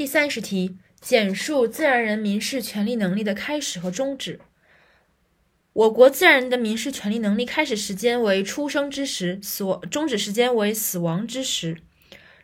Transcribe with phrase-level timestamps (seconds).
[0.00, 4.40] 第三十题，简述自然人民事权利能力的开始和终止。
[5.74, 11.76] 我国自然人的民事权利能力开始时间为出生之时，死亡终止时间为死亡之时。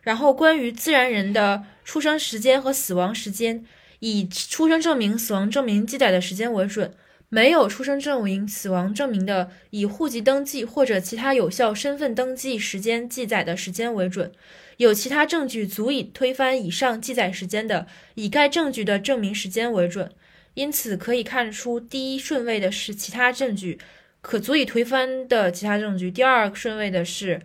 [0.02, 3.64] 然后，关于自然人的出生时间和死亡时间，
[4.00, 6.90] 以出生证明、死亡证明记载的时间为准；
[7.28, 14.32] 没有出生证明、死亡证明的，以户籍登记或者其他有效身份登记时间记载的时间为准。
[14.76, 20.10] 有其他证据足以推翻以上记载时间的，以该证据的证明时间为准。
[20.54, 23.78] 因此，可以看出，第一顺位的是其他证据，
[24.20, 27.42] 可足以推翻的其他证据；第二顺位的是。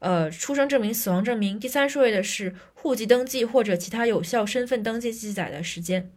[0.00, 6.10] 呃，出生证明、死亡证明，第三顺位的是户籍登记或者其他有效身份登记记载的时间。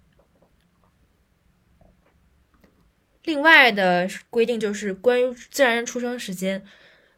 [3.24, 6.64] 另外的规定就是关于自然人出生时间，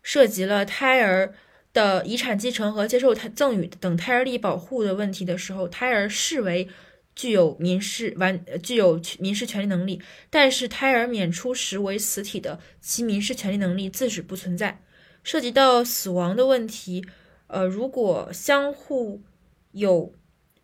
[0.04, 1.34] 涉及了胎儿
[1.73, 6.70] 的遗产继承和接受胎赠与等胎儿利益保护的问题的时候，胎儿视为
[7.16, 14.81] 具有民事完具有民事权利能力，但是胎儿免出时为死体的，其民事权利能力自始不存在。
[15.23, 17.03] 涉及到死亡的问题，
[17.47, 19.23] 呃，如果相互
[19.72, 20.14] 有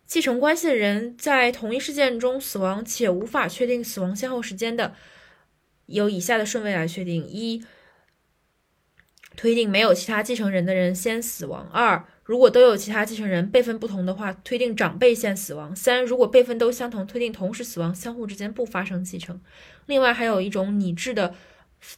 [0.06, 4.94] 继承关系的人在同一事件中死亡且无法确定死亡先后时间的，
[5.86, 7.64] 由以下的顺位来确定：一、
[9.36, 19.40] 推定没有其他继承人的人先死亡；二、如果都有其他继承人，辈分不同的话，推定长辈先死亡；三、如果辈分都相同，推定同时死亡，相互之间不发生继承。
[19.86, 21.34] 另外还有一种拟制的。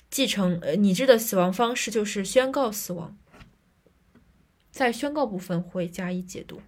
[0.08, 3.18] 继承呃拟制的死亡方式就是宣告死亡，
[4.70, 6.62] 在宣告部分会加以解读。